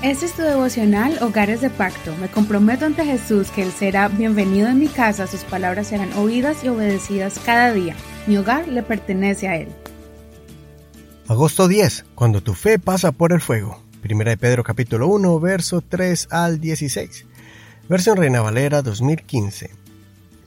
[0.00, 2.14] Este es tu devocional Hogares de Pacto.
[2.20, 6.62] Me comprometo ante Jesús que Él será bienvenido en mi casa, sus palabras serán oídas
[6.62, 7.96] y obedecidas cada día.
[8.28, 9.68] Mi hogar le pertenece a Él.
[11.26, 13.82] Agosto 10, cuando tu fe pasa por el fuego.
[14.00, 17.26] Primera de Pedro capítulo 1, verso 3 al 16.
[17.88, 19.77] Versión Reina Valera 2015.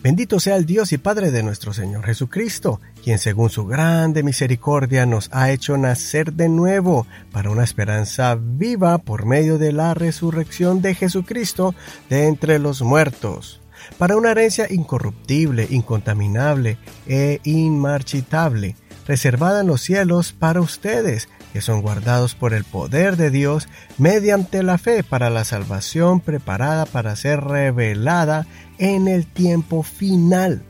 [0.00, 5.06] Bendito sea el Dios y Padre de nuestro Señor Jesucristo, quien según su grande misericordia
[5.06, 10.82] nos ha hecho nacer de nuevo para una esperanza viva por medio de la resurrección
[10.82, 11.74] de Jesucristo
[12.08, 13.60] de entre los muertos,
[13.98, 21.82] para una herencia incorruptible, incontaminable e inmarchitable, reservada en los cielos para ustedes, que son
[21.82, 27.40] guardados por el poder de Dios mediante la fe para la salvación preparada para ser
[27.40, 28.46] revelada
[28.78, 30.62] en el tiempo final.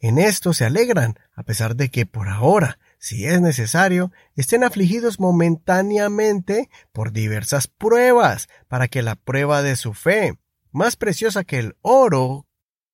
[0.00, 5.18] En esto se alegran, a pesar de que por ahora, si es necesario, estén afligidos
[5.18, 10.38] momentáneamente por diversas pruebas, para que la prueba de su fe,
[10.72, 12.46] más preciosa que el oro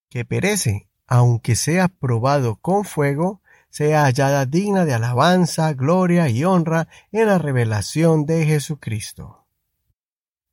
[0.09, 6.89] que perece, aunque sea probado con fuego, sea hallada digna de alabanza, gloria y honra
[7.13, 9.47] en la revelación de Jesucristo.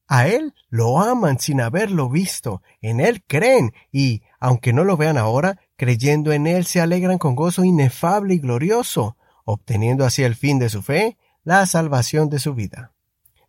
[0.07, 5.17] A Él lo aman sin haberlo visto, en Él creen y, aunque no lo vean
[5.17, 10.59] ahora, creyendo en Él se alegran con gozo inefable y glorioso, obteniendo así el fin
[10.59, 12.93] de su fe, la salvación de su vida.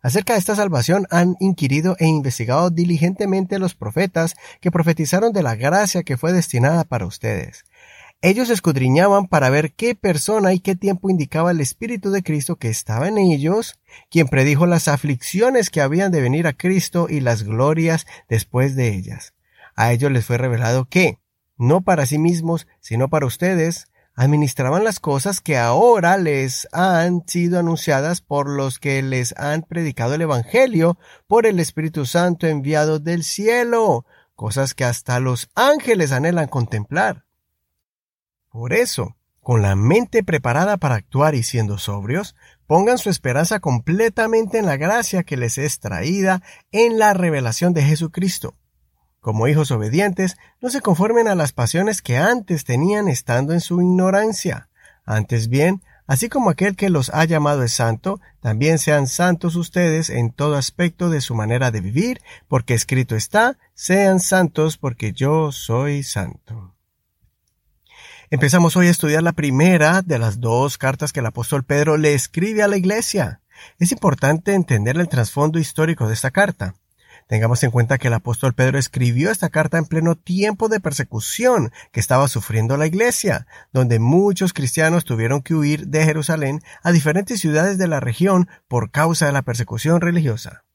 [0.01, 5.55] Acerca de esta salvación han inquirido e investigado diligentemente los profetas que profetizaron de la
[5.55, 7.65] gracia que fue destinada para ustedes.
[8.21, 12.67] Ellos escudriñaban para ver qué persona y qué tiempo indicaba el Espíritu de Cristo que
[12.67, 17.43] estaba en ellos, quien predijo las aflicciones que habían de venir a Cristo y las
[17.43, 19.33] glorias después de ellas.
[19.73, 21.19] A ellos les fue revelado que,
[21.57, 27.57] no para sí mismos, sino para ustedes, administraban las cosas que ahora les han sido
[27.57, 33.23] anunciadas por los que les han predicado el Evangelio por el Espíritu Santo enviado del
[33.23, 37.28] cielo, cosas que hasta los ángeles anhelan contemplar.
[38.49, 42.35] Por eso, con la mente preparada para actuar y siendo sobrios,
[42.67, 47.83] pongan su esperanza completamente en la gracia que les es traída en la revelación de
[47.83, 48.55] Jesucristo.
[49.19, 53.81] Como hijos obedientes, no se conformen a las pasiones que antes tenían estando en su
[53.81, 54.69] ignorancia.
[55.05, 60.09] Antes bien, así como aquel que los ha llamado es santo, también sean santos ustedes
[60.09, 65.51] en todo aspecto de su manera de vivir, porque escrito está, sean santos porque yo
[65.51, 66.68] soy santo.
[68.31, 72.13] Empezamos hoy a estudiar la primera de las dos cartas que el apóstol Pedro le
[72.13, 73.41] escribe a la iglesia.
[73.79, 76.75] Es importante entender el trasfondo histórico de esta carta.
[77.27, 81.71] Tengamos en cuenta que el apóstol Pedro escribió esta carta en pleno tiempo de persecución
[81.91, 87.39] que estaba sufriendo la iglesia, donde muchos cristianos tuvieron que huir de Jerusalén a diferentes
[87.39, 90.65] ciudades de la región por causa de la persecución religiosa.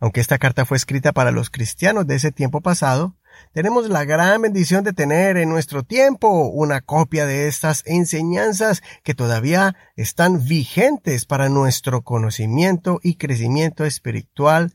[0.00, 3.14] Aunque esta carta fue escrita para los cristianos de ese tiempo pasado,
[3.52, 9.14] tenemos la gran bendición de tener en nuestro tiempo una copia de estas enseñanzas que
[9.14, 14.74] todavía están vigentes para nuestro conocimiento y crecimiento espiritual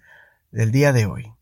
[0.52, 1.34] del día de hoy.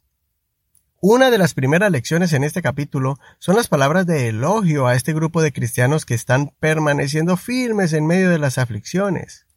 [1.03, 5.13] Una de las primeras lecciones en este capítulo son las palabras de elogio a este
[5.13, 9.47] grupo de cristianos que están permaneciendo firmes en medio de las aflicciones.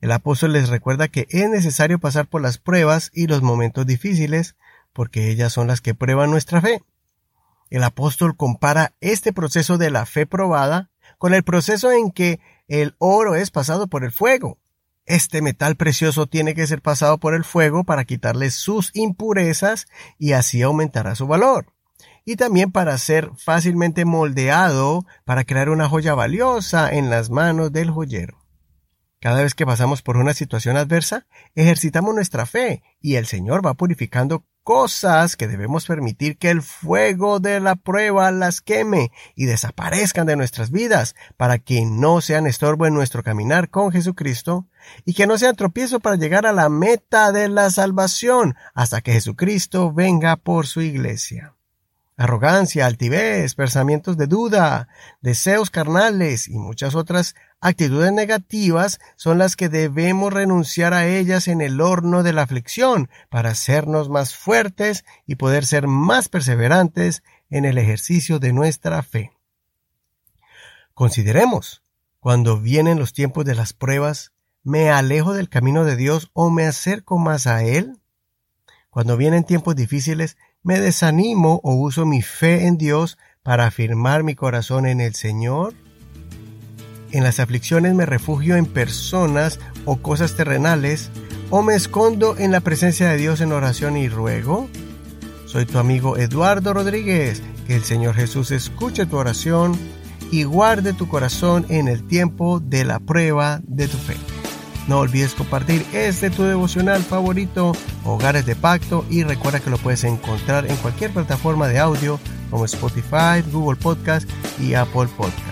[0.00, 4.56] El apóstol les recuerda que es necesario pasar por las pruebas y los momentos difíciles,
[4.92, 6.82] porque ellas son las que prueban nuestra fe.
[7.70, 12.94] El apóstol compara este proceso de la fe probada con el proceso en que el
[12.98, 14.58] oro es pasado por el fuego.
[15.04, 19.86] Este metal precioso tiene que ser pasado por el fuego para quitarle sus impurezas
[20.18, 21.72] y así aumentará su valor.
[22.24, 27.90] Y también para ser fácilmente moldeado para crear una joya valiosa en las manos del
[27.90, 28.38] joyero.
[29.20, 33.74] Cada vez que pasamos por una situación adversa, ejercitamos nuestra fe y el Señor va
[33.74, 40.26] purificando cosas que debemos permitir que el fuego de la prueba las queme y desaparezcan
[40.26, 44.66] de nuestras vidas para que no sean estorbo en nuestro caminar con Jesucristo
[45.06, 49.12] y que no sean tropiezo para llegar a la meta de la salvación hasta que
[49.14, 51.54] Jesucristo venga por su iglesia.
[52.18, 54.88] Arrogancia, altivez, pensamientos de duda,
[55.20, 61.60] deseos carnales y muchas otras actitudes negativas son las que debemos renunciar a ellas en
[61.60, 67.64] el horno de la aflicción para hacernos más fuertes y poder ser más perseverantes en
[67.64, 69.30] el ejercicio de nuestra fe.
[70.94, 71.84] Consideremos,
[72.18, 74.32] cuando vienen los tiempos de las pruebas,
[74.64, 78.00] ¿me alejo del camino de Dios o me acerco más a Él?
[78.90, 84.34] Cuando vienen tiempos difíciles, me desanimo o uso mi fe en Dios para afirmar mi
[84.34, 85.74] corazón en el Señor?
[87.10, 91.10] En las aflicciones me refugio en personas o cosas terrenales
[91.50, 94.68] ¿O me escondo en la presencia de Dios en oración y ruego?
[95.46, 97.42] Soy tu amigo Eduardo Rodríguez.
[97.66, 99.72] Que el Señor Jesús escuche tu oración
[100.30, 104.14] y guarde tu corazón en el tiempo de la prueba de tu fe.
[104.88, 107.72] No olvides compartir este tu devocional favorito,
[108.04, 112.18] Hogares de Pacto, y recuerda que lo puedes encontrar en cualquier plataforma de audio
[112.50, 115.44] como Spotify, Google Podcast y Apple Podcast.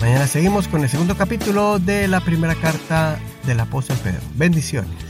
[0.00, 3.16] Mañana seguimos con el segundo capítulo de la primera carta
[3.46, 4.20] del apóstol Pedro.
[4.34, 5.09] Bendiciones.